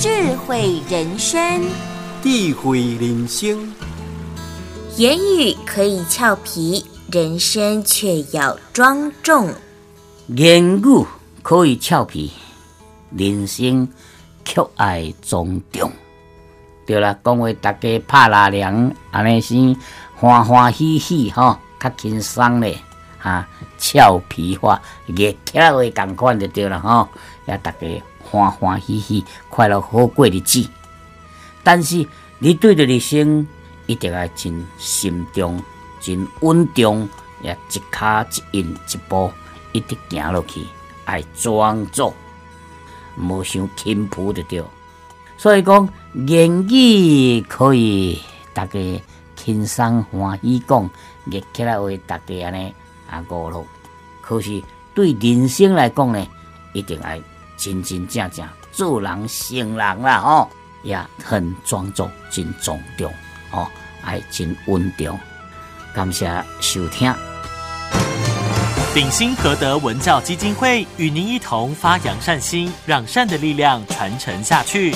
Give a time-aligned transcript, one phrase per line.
[0.00, 1.62] 智慧人生，
[2.22, 3.70] 智慧人生。
[4.96, 6.82] 言语可以俏皮，
[7.12, 9.52] 人生却要庄重。
[10.28, 11.04] 言语
[11.42, 12.32] 可以俏皮，
[13.14, 13.86] 人生
[14.42, 15.92] 却爱庄重。
[16.86, 19.54] 对啦，讲话大家拍拉凉，安尼是
[20.16, 22.78] 欢欢喜喜吼，较轻松咧，
[23.20, 23.46] 哈，
[23.78, 27.08] 俏皮话，热起来话共款就对了吼，
[27.46, 30.66] 也大家欢欢喜喜，快乐好过日子。
[31.62, 32.06] 但是
[32.38, 33.46] 你对着人生，
[33.86, 35.62] 一定要真慎重、
[36.00, 37.08] 真稳重，
[37.42, 39.30] 也一卡一印一步，
[39.72, 40.62] 一直行落去，
[41.04, 42.12] 爱庄重，
[43.18, 44.62] 无想轻浮就对。
[45.36, 45.88] 所以讲，
[46.26, 48.22] 言语可以
[48.54, 49.02] 大家
[49.36, 50.88] 轻松欢喜讲，
[51.24, 52.74] 热起来为大家安尼
[53.10, 53.64] 啊娱乐。
[54.20, 54.62] 可是
[54.94, 56.26] 对人生来讲呢，
[56.72, 57.08] 一定要
[57.56, 60.48] 真真正正做人成人啦吼，
[60.82, 63.12] 也很庄重、真庄重
[63.50, 63.66] 哦，
[64.02, 65.18] 爱真稳重。
[65.92, 66.30] 感谢
[66.60, 67.12] 收听。
[68.94, 74.94] 鼎新和德文教基金会与您一同发扬善心，让善的力量传承下去。